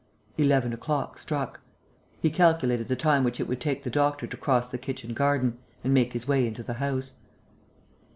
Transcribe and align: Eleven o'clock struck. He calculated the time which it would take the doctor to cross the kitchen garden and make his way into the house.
Eleven 0.35 0.73
o'clock 0.73 1.19
struck. 1.19 1.59
He 2.19 2.31
calculated 2.31 2.87
the 2.87 2.95
time 2.95 3.23
which 3.23 3.39
it 3.39 3.47
would 3.47 3.61
take 3.61 3.83
the 3.83 3.91
doctor 3.91 4.25
to 4.25 4.35
cross 4.35 4.67
the 4.67 4.79
kitchen 4.79 5.13
garden 5.13 5.59
and 5.83 5.93
make 5.93 6.13
his 6.13 6.27
way 6.27 6.47
into 6.47 6.63
the 6.63 6.73
house. 6.81 7.17